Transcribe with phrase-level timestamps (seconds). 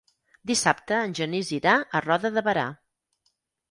[0.51, 2.69] Dissabte en Genís irà a Roda de Berà.